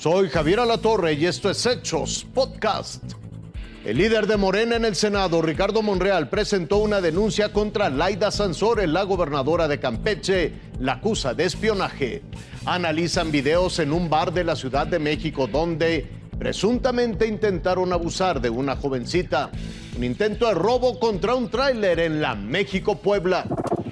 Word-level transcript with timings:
Soy 0.00 0.30
Javier 0.30 0.60
Alatorre 0.60 1.12
y 1.12 1.26
esto 1.26 1.50
es 1.50 1.66
Hechos 1.66 2.26
Podcast. 2.32 3.04
El 3.84 3.98
líder 3.98 4.26
de 4.26 4.38
Morena 4.38 4.76
en 4.76 4.86
el 4.86 4.96
Senado, 4.96 5.42
Ricardo 5.42 5.82
Monreal, 5.82 6.30
presentó 6.30 6.78
una 6.78 7.02
denuncia 7.02 7.52
contra 7.52 7.90
Laida 7.90 8.30
Sansores, 8.30 8.88
la 8.88 9.02
gobernadora 9.02 9.68
de 9.68 9.78
Campeche, 9.78 10.54
la 10.78 10.92
acusa 10.92 11.34
de 11.34 11.44
espionaje. 11.44 12.22
Analizan 12.64 13.30
videos 13.30 13.78
en 13.78 13.92
un 13.92 14.08
bar 14.08 14.32
de 14.32 14.44
la 14.44 14.56
Ciudad 14.56 14.86
de 14.86 14.98
México 14.98 15.46
donde 15.46 16.08
presuntamente 16.38 17.26
intentaron 17.26 17.92
abusar 17.92 18.40
de 18.40 18.48
una 18.48 18.76
jovencita. 18.76 19.50
Un 19.98 20.04
intento 20.04 20.46
de 20.46 20.54
robo 20.54 20.98
contra 20.98 21.34
un 21.34 21.50
tráiler 21.50 22.00
en 22.00 22.22
la 22.22 22.34
México-Puebla. 22.34 23.44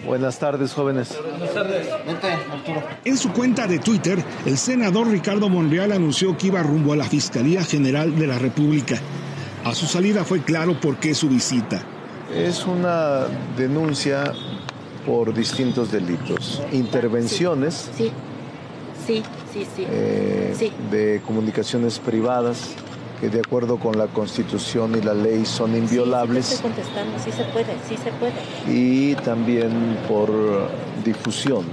Buenas 0.08 0.38
tardes, 0.38 0.72
jóvenes. 0.72 1.16
Buenas 1.38 1.54
tardes. 1.54 1.86
Vente, 2.04 2.26
Arturo. 2.26 2.82
En 3.04 3.16
su 3.16 3.32
cuenta 3.32 3.66
de 3.66 3.78
Twitter, 3.78 4.18
el 4.44 4.58
senador 4.58 5.06
Ricardo 5.08 5.48
Monreal 5.48 5.92
anunció 5.92 6.36
que 6.36 6.48
iba 6.48 6.62
rumbo 6.62 6.92
a 6.92 6.96
la 6.96 7.04
Fiscalía 7.04 7.62
General 7.62 8.18
de 8.18 8.26
la 8.26 8.38
República 8.38 8.98
a 9.64 9.74
su 9.74 9.86
salida 9.86 10.24
fue 10.24 10.40
claro 10.40 10.80
por 10.80 10.96
qué 10.96 11.14
su 11.14 11.28
visita. 11.28 11.82
Es 12.34 12.66
una 12.66 13.26
denuncia 13.56 14.32
por 15.04 15.34
distintos 15.34 15.90
delitos, 15.90 16.62
intervenciones. 16.72 17.90
Sí, 17.96 18.10
sí, 19.06 19.22
sí, 19.52 19.66
sí. 19.76 19.86
Eh, 19.88 20.72
de 20.90 21.20
comunicaciones 21.26 21.98
privadas 21.98 22.70
que 23.20 23.28
de 23.28 23.40
acuerdo 23.40 23.78
con 23.78 23.98
la 23.98 24.06
Constitución 24.06 24.96
y 24.96 25.02
la 25.02 25.14
ley 25.14 25.44
son 25.44 25.76
inviolables. 25.76 26.46
Sí, 26.46 26.54
estoy 26.54 26.70
contestando, 26.70 27.18
sí 27.18 27.32
se 27.32 27.44
puede, 27.44 27.76
sí 27.88 27.96
se 27.96 28.12
puede. 28.12 28.34
Y 28.66 29.14
también 29.16 29.98
por 30.08 30.30
difusión 31.04 31.64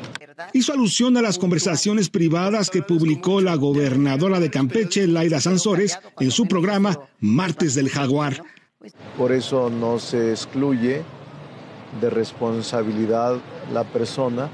hizo 0.54 0.74
alusión 0.74 1.18
a 1.18 1.22
las 1.22 1.38
conversaciones 1.38 2.10
privadas 2.10 2.70
que 2.70 2.82
publicó 2.82 3.42
la 3.42 3.56
gobernadora 3.56 4.40
de 4.40 4.50
Campeche, 4.50 5.08
Laida 5.08 5.40
Sansores, 5.40 6.00
en 6.20 6.32
su 6.32 6.46
programa 6.46 7.00
Martes 7.20 7.76
del 7.76 7.90
Jaguar. 7.90 8.42
Por 9.18 9.32
eso 9.32 9.70
no 9.70 10.00
se 10.00 10.32
excluye 10.32 11.04
de 12.02 12.10
responsabilidad 12.10 13.38
la 13.74 13.84
persona, 13.84 14.50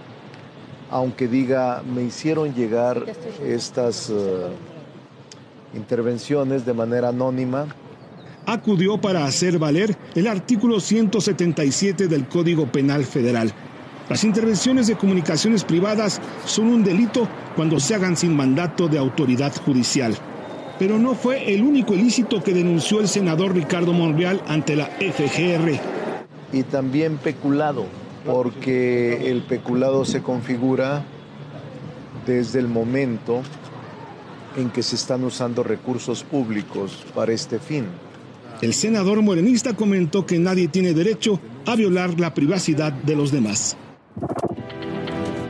aunque 0.90 1.28
diga, 1.28 1.84
me 1.84 2.04
hicieron 2.04 2.54
llegar 2.54 3.06
estas 3.44 4.10
eh, 4.10 4.48
intervenciones 5.74 6.66
de 6.66 6.74
manera 6.74 7.10
anónima. 7.10 7.68
Acudió 8.46 9.00
para 9.00 9.26
hacer 9.26 9.60
valer 9.60 9.96
el 10.16 10.28
artículo 10.28 10.80
177 10.80 12.08
del 12.08 12.28
Código 12.28 12.66
Penal 12.66 13.06
Federal 13.06 13.54
las 14.12 14.26
intervenciones 14.26 14.88
de 14.88 14.98
comunicaciones 14.98 15.64
privadas 15.64 16.20
son 16.46 16.68
un 16.68 16.84
delito 16.84 17.30
cuando 17.56 17.80
se 17.80 17.96
hagan 17.96 18.18
sin 18.18 18.36
mandato 18.36 18.90
de 18.90 18.98
autoridad 18.98 19.54
judicial. 19.64 20.14
Pero 20.78 21.00
no 21.00 21.16
fue 21.16 21.54
el 21.54 21.64
único 21.64 21.94
ilícito 21.94 22.44
que 22.44 22.54
denunció 22.54 23.00
el 23.00 23.08
senador 23.08 23.54
Ricardo 23.54 23.94
Monreal 23.94 24.42
ante 24.50 24.76
la 24.76 24.88
FGR. 24.88 25.80
Y 26.52 26.64
también 26.64 27.20
peculado, 27.20 27.86
porque 28.26 29.32
el 29.32 29.44
peculado 29.44 30.04
se 30.04 30.22
configura 30.22 31.06
desde 32.26 32.60
el 32.60 32.68
momento 32.68 33.44
en 34.56 34.70
que 34.70 34.84
se 34.84 34.96
están 34.96 35.24
usando 35.24 35.64
recursos 35.64 36.24
públicos 36.24 37.06
para 37.16 37.34
este 37.34 37.60
fin. 37.60 37.86
El 38.62 38.74
senador 38.74 39.22
morenista 39.22 39.74
comentó 39.74 40.26
que 40.26 40.38
nadie 40.38 40.68
tiene 40.68 40.94
derecho 40.94 41.40
a 41.66 41.76
violar 41.76 42.20
la 42.20 42.34
privacidad 42.34 42.92
de 42.92 43.16
los 43.16 43.32
demás. 43.32 43.78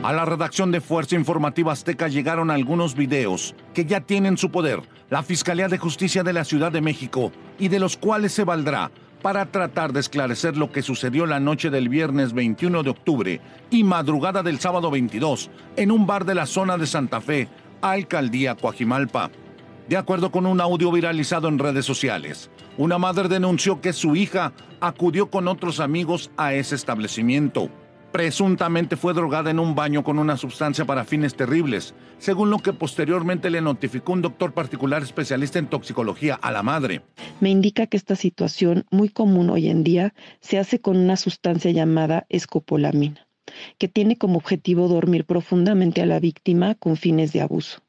A 0.02 0.12
la 0.12 0.24
redacción 0.24 0.72
de 0.72 0.80
Fuerza 0.80 1.14
Informativa 1.14 1.72
Azteca 1.72 2.08
llegaron 2.08 2.50
algunos 2.50 2.96
videos 2.96 3.54
que 3.72 3.84
ya 3.84 4.00
tienen 4.00 4.36
su 4.36 4.50
poder 4.50 4.80
la 5.12 5.22
Fiscalía 5.22 5.68
de 5.68 5.76
Justicia 5.76 6.22
de 6.22 6.32
la 6.32 6.42
Ciudad 6.42 6.72
de 6.72 6.80
México 6.80 7.32
y 7.58 7.68
de 7.68 7.78
los 7.78 7.98
cuales 7.98 8.32
se 8.32 8.44
valdrá 8.44 8.90
para 9.20 9.44
tratar 9.44 9.92
de 9.92 10.00
esclarecer 10.00 10.56
lo 10.56 10.72
que 10.72 10.80
sucedió 10.80 11.26
la 11.26 11.38
noche 11.38 11.68
del 11.68 11.90
viernes 11.90 12.32
21 12.32 12.82
de 12.82 12.88
octubre 12.88 13.40
y 13.70 13.84
madrugada 13.84 14.42
del 14.42 14.58
sábado 14.58 14.90
22 14.90 15.50
en 15.76 15.90
un 15.90 16.06
bar 16.06 16.24
de 16.24 16.34
la 16.34 16.46
zona 16.46 16.78
de 16.78 16.86
Santa 16.86 17.20
Fe, 17.20 17.46
Alcaldía 17.82 18.54
Coajimalpa. 18.54 19.30
De 19.88 19.96
acuerdo 19.96 20.30
con 20.30 20.46
un 20.46 20.60
audio 20.60 20.90
viralizado 20.90 21.48
en 21.48 21.58
redes 21.58 21.84
sociales, 21.84 22.50
una 22.78 22.96
madre 22.96 23.28
denunció 23.28 23.80
que 23.80 23.92
su 23.92 24.16
hija 24.16 24.52
acudió 24.80 25.30
con 25.30 25.48
otros 25.48 25.80
amigos 25.80 26.30
a 26.36 26.54
ese 26.54 26.74
establecimiento 26.74 27.68
presuntamente 28.12 28.96
fue 28.96 29.14
drogada 29.14 29.50
en 29.50 29.58
un 29.58 29.74
baño 29.74 30.04
con 30.04 30.18
una 30.18 30.36
sustancia 30.36 30.84
para 30.84 31.04
fines 31.04 31.34
terribles, 31.34 31.94
según 32.18 32.50
lo 32.50 32.58
que 32.58 32.72
posteriormente 32.72 33.50
le 33.50 33.60
notificó 33.60 34.12
un 34.12 34.22
doctor 34.22 34.52
particular 34.52 35.02
especialista 35.02 35.58
en 35.58 35.66
toxicología 35.66 36.34
a 36.34 36.52
la 36.52 36.62
madre. 36.62 37.02
Me 37.40 37.50
indica 37.50 37.86
que 37.86 37.96
esta 37.96 38.14
situación, 38.14 38.84
muy 38.90 39.08
común 39.08 39.50
hoy 39.50 39.68
en 39.68 39.82
día, 39.82 40.14
se 40.40 40.58
hace 40.58 40.80
con 40.80 40.98
una 40.98 41.16
sustancia 41.16 41.70
llamada 41.70 42.26
escopolamina, 42.28 43.26
que 43.78 43.88
tiene 43.88 44.16
como 44.16 44.38
objetivo 44.38 44.88
dormir 44.88 45.24
profundamente 45.24 46.02
a 46.02 46.06
la 46.06 46.20
víctima 46.20 46.74
con 46.74 46.96
fines 46.96 47.32
de 47.32 47.40
abuso. 47.40 47.80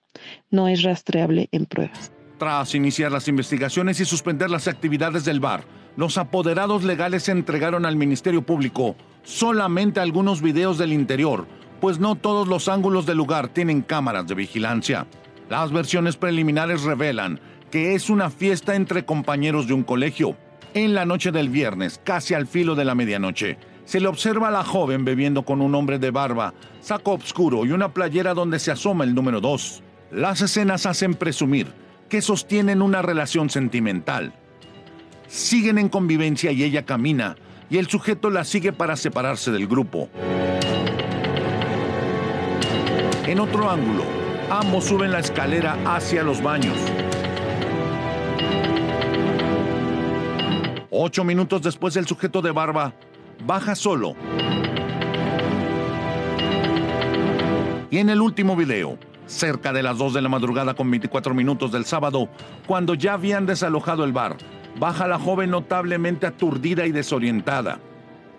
No 0.49 0.67
es 0.67 0.83
rastreable 0.83 1.49
en 1.51 1.65
pruebas. 1.65 2.11
Tras 2.37 2.75
iniciar 2.75 3.11
las 3.11 3.27
investigaciones 3.27 3.99
y 3.99 4.05
suspender 4.05 4.49
las 4.49 4.67
actividades 4.67 5.25
del 5.25 5.39
bar, 5.39 5.63
los 5.95 6.17
apoderados 6.17 6.83
legales 6.83 7.29
entregaron 7.29 7.85
al 7.85 7.95
Ministerio 7.95 8.41
Público 8.41 8.95
solamente 9.23 9.99
algunos 9.99 10.41
videos 10.41 10.77
del 10.77 10.91
interior, 10.91 11.47
pues 11.79 11.99
no 11.99 12.15
todos 12.15 12.47
los 12.47 12.67
ángulos 12.67 13.05
del 13.05 13.17
lugar 13.17 13.49
tienen 13.49 13.81
cámaras 13.81 14.27
de 14.27 14.35
vigilancia. 14.35 15.07
Las 15.49 15.71
versiones 15.71 16.17
preliminares 16.17 16.83
revelan 16.83 17.39
que 17.71 17.95
es 17.95 18.09
una 18.09 18.29
fiesta 18.29 18.75
entre 18.75 19.05
compañeros 19.05 19.67
de 19.67 19.73
un 19.73 19.83
colegio. 19.83 20.37
En 20.73 20.93
la 20.93 21.05
noche 21.05 21.31
del 21.31 21.49
viernes, 21.49 21.99
casi 22.03 22.33
al 22.33 22.47
filo 22.47 22.75
de 22.75 22.85
la 22.85 22.95
medianoche, 22.95 23.57
se 23.85 23.99
le 23.99 24.07
observa 24.07 24.47
a 24.47 24.51
la 24.51 24.63
joven 24.63 25.05
bebiendo 25.05 25.43
con 25.43 25.61
un 25.61 25.75
hombre 25.75 25.99
de 25.99 26.11
barba, 26.11 26.53
saco 26.81 27.13
oscuro 27.13 27.65
y 27.65 27.71
una 27.71 27.93
playera 27.93 28.33
donde 28.33 28.59
se 28.59 28.71
asoma 28.71 29.03
el 29.03 29.13
número 29.13 29.41
2. 29.41 29.83
Las 30.11 30.41
escenas 30.41 30.85
hacen 30.85 31.15
presumir 31.15 31.67
que 32.09 32.21
sostienen 32.21 32.81
una 32.81 33.01
relación 33.01 33.49
sentimental. 33.49 34.33
Siguen 35.27 35.77
en 35.77 35.89
convivencia 35.89 36.51
y 36.51 36.63
ella 36.63 36.85
camina 36.85 37.35
y 37.69 37.77
el 37.77 37.87
sujeto 37.87 38.29
la 38.29 38.43
sigue 38.43 38.71
para 38.71 38.95
separarse 38.95 39.51
del 39.51 39.67
grupo. 39.67 40.09
En 43.25 43.39
otro 43.39 43.69
ángulo, 43.69 44.03
ambos 44.49 44.85
suben 44.85 45.11
la 45.11 45.19
escalera 45.19 45.77
hacia 45.85 46.23
los 46.23 46.41
baños. 46.41 46.77
Ocho 50.91 51.23
minutos 51.23 51.63
después, 51.63 51.95
el 51.95 52.05
sujeto 52.05 52.41
de 52.43 52.51
barba 52.51 52.93
baja 53.45 53.75
solo. 53.75 54.15
Y 57.89 57.99
en 57.99 58.09
el 58.09 58.21
último 58.21 58.55
video, 58.55 58.97
cerca 59.27 59.71
de 59.71 59.83
las 59.83 59.97
2 59.97 60.15
de 60.15 60.21
la 60.21 60.29
madrugada 60.29 60.73
con 60.73 60.89
24 60.89 61.33
minutos 61.33 61.71
del 61.71 61.85
sábado, 61.85 62.29
cuando 62.65 62.95
ya 62.95 63.13
habían 63.13 63.45
desalojado 63.45 64.03
el 64.03 64.13
bar, 64.13 64.37
baja 64.79 65.07
la 65.07 65.19
joven 65.19 65.51
notablemente 65.51 66.25
aturdida 66.25 66.85
y 66.85 66.91
desorientada. 66.91 67.79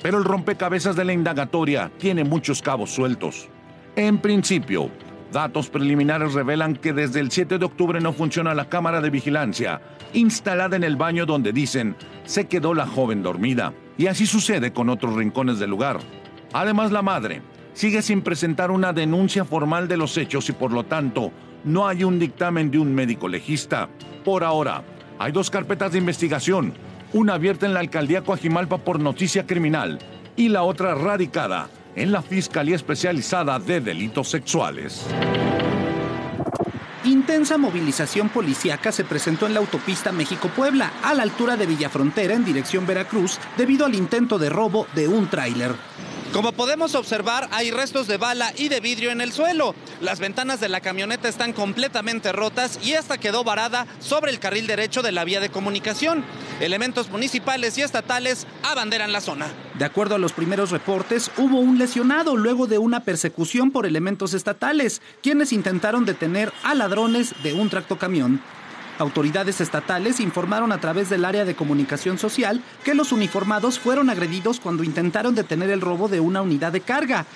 Pero 0.02 0.18
el 0.18 0.24
rompecabezas 0.24 0.96
de 0.96 1.04
la 1.04 1.12
indagatoria 1.12 1.90
tiene 1.98 2.24
muchos 2.24 2.62
cabos 2.62 2.90
sueltos. 2.90 3.48
En 3.96 4.18
principio, 4.18 4.90
datos 5.32 5.70
preliminares 5.70 6.34
revelan 6.34 6.74
que 6.74 6.92
desde 6.92 7.20
el 7.20 7.30
7 7.30 7.58
de 7.58 7.64
octubre 7.64 8.00
no 8.00 8.12
funciona 8.12 8.54
la 8.54 8.68
cámara 8.68 9.00
de 9.00 9.10
vigilancia 9.10 9.80
instalada 10.12 10.76
en 10.76 10.84
el 10.84 10.96
baño 10.96 11.26
donde 11.26 11.52
dicen 11.52 11.96
se 12.24 12.46
quedó 12.46 12.74
la 12.74 12.86
joven 12.86 13.22
dormida. 13.22 13.72
Y 13.96 14.06
así 14.06 14.26
sucede 14.26 14.72
con 14.72 14.88
otros 14.88 15.14
rincones 15.14 15.58
del 15.58 15.70
lugar. 15.70 16.00
Además, 16.52 16.92
la 16.92 17.02
madre 17.02 17.42
sigue 17.72 18.02
sin 18.02 18.22
presentar 18.22 18.70
una 18.70 18.92
denuncia 18.92 19.44
formal 19.44 19.88
de 19.88 19.96
los 19.96 20.16
hechos 20.16 20.48
y 20.48 20.52
por 20.52 20.72
lo 20.72 20.84
tanto 20.84 21.32
no 21.64 21.86
hay 21.86 22.04
un 22.04 22.18
dictamen 22.18 22.70
de 22.70 22.78
un 22.78 22.94
médico 22.94 23.28
legista. 23.28 23.88
Por 24.24 24.44
ahora, 24.44 24.82
hay 25.18 25.32
dos 25.32 25.50
carpetas 25.50 25.92
de 25.92 25.98
investigación, 25.98 26.74
una 27.12 27.34
abierta 27.34 27.66
en 27.66 27.74
la 27.74 27.80
alcaldía 27.80 28.22
Coajimalpa 28.22 28.78
por 28.78 29.00
noticia 29.00 29.46
criminal 29.46 29.98
y 30.36 30.48
la 30.48 30.62
otra 30.62 30.94
radicada 30.94 31.68
en 31.96 32.12
la 32.12 32.22
Fiscalía 32.22 32.76
Especializada 32.76 33.58
de 33.58 33.80
Delitos 33.80 34.28
Sexuales. 34.28 35.06
Intensa 37.04 37.58
movilización 37.58 38.30
policíaca 38.30 38.90
se 38.90 39.04
presentó 39.04 39.46
en 39.46 39.52
la 39.52 39.60
autopista 39.60 40.10
México-Puebla, 40.10 40.90
a 41.02 41.12
la 41.12 41.22
altura 41.22 41.54
de 41.58 41.66
Villafrontera 41.66 42.32
en 42.32 42.46
dirección 42.46 42.86
Veracruz, 42.86 43.38
debido 43.58 43.84
al 43.84 43.94
intento 43.94 44.38
de 44.38 44.48
robo 44.48 44.86
de 44.94 45.06
un 45.06 45.28
tráiler. 45.28 45.74
Como 46.32 46.52
podemos 46.52 46.94
observar, 46.94 47.46
hay 47.52 47.70
restos 47.70 48.08
de 48.08 48.16
bala 48.16 48.54
y 48.56 48.68
de 48.68 48.80
vidrio 48.80 49.10
en 49.10 49.20
el 49.20 49.32
suelo. 49.32 49.74
Las 50.00 50.18
ventanas 50.18 50.60
de 50.60 50.70
la 50.70 50.80
camioneta 50.80 51.28
están 51.28 51.52
completamente 51.52 52.32
rotas 52.32 52.80
y 52.82 52.94
esta 52.94 53.18
quedó 53.18 53.44
varada 53.44 53.86
sobre 54.00 54.32
el 54.32 54.40
carril 54.40 54.66
derecho 54.66 55.02
de 55.02 55.12
la 55.12 55.24
vía 55.24 55.40
de 55.40 55.50
comunicación. 55.50 56.24
Elementos 56.60 57.10
municipales 57.10 57.76
y 57.78 57.82
estatales 57.82 58.46
abanderan 58.62 59.12
la 59.12 59.20
zona. 59.20 59.46
De 59.76 59.84
acuerdo 59.84 60.14
a 60.14 60.18
los 60.18 60.32
primeros 60.32 60.70
reportes, 60.70 61.30
hubo 61.36 61.58
un 61.58 61.78
lesionado 61.78 62.36
luego 62.36 62.68
de 62.68 62.78
una 62.78 63.00
persecución 63.00 63.72
por 63.72 63.86
elementos 63.86 64.34
estatales, 64.34 65.02
quienes 65.20 65.52
intentaron 65.52 66.04
detener 66.04 66.52
a 66.62 66.74
ladrones 66.74 67.34
de 67.42 67.54
un 67.54 67.70
tractocamión. 67.70 68.40
Autoridades 68.98 69.60
estatales 69.60 70.20
informaron 70.20 70.70
a 70.70 70.80
través 70.80 71.10
del 71.10 71.24
área 71.24 71.44
de 71.44 71.56
comunicación 71.56 72.18
social 72.18 72.62
que 72.84 72.94
los 72.94 73.10
uniformados 73.10 73.80
fueron 73.80 74.08
agredidos 74.08 74.60
cuando 74.60 74.84
intentaron 74.84 75.34
detener 75.34 75.70
el 75.70 75.80
robo 75.80 76.06
de 76.06 76.20
una 76.20 76.42
unidad 76.42 76.70
de 76.70 76.80
carga, 76.80 77.26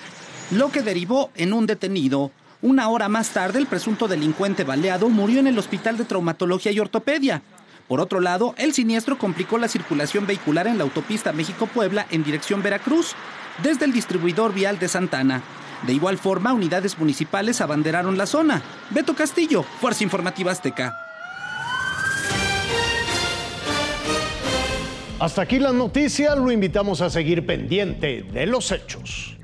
lo 0.51 0.71
que 0.71 0.81
derivó 0.81 1.31
en 1.35 1.51
un 1.51 1.65
detenido. 1.65 2.31
Una 2.61 2.87
hora 2.87 3.09
más 3.09 3.31
tarde, 3.31 3.59
el 3.59 3.67
presunto 3.67 4.07
delincuente 4.07 4.63
baleado 4.63 5.09
murió 5.09 5.41
en 5.41 5.47
el 5.47 5.59
Hospital 5.59 5.97
de 5.97 6.05
Traumatología 6.05 6.71
y 6.71 6.79
Ortopedia. 6.79 7.41
Por 7.89 8.01
otro 8.01 8.19
lado, 8.19 8.53
el 8.59 8.71
siniestro 8.71 9.17
complicó 9.17 9.57
la 9.57 9.67
circulación 9.67 10.27
vehicular 10.27 10.67
en 10.67 10.77
la 10.77 10.83
autopista 10.83 11.33
México-Puebla 11.33 12.05
en 12.11 12.23
dirección 12.23 12.61
Veracruz, 12.61 13.15
desde 13.63 13.85
el 13.85 13.91
distribuidor 13.91 14.53
vial 14.53 14.77
de 14.77 14.87
Santana. 14.87 15.41
De 15.87 15.93
igual 15.93 16.19
forma, 16.19 16.53
unidades 16.53 16.99
municipales 16.99 17.61
abanderaron 17.61 18.15
la 18.15 18.27
zona. 18.27 18.61
Beto 18.91 19.15
Castillo, 19.15 19.63
Fuerza 19.63 20.03
Informativa 20.03 20.51
Azteca. 20.51 20.95
Hasta 25.19 25.41
aquí 25.41 25.57
las 25.57 25.73
noticias, 25.73 26.37
lo 26.37 26.51
invitamos 26.51 27.01
a 27.01 27.09
seguir 27.09 27.43
pendiente 27.47 28.21
de 28.21 28.45
los 28.45 28.71
hechos. 28.71 29.38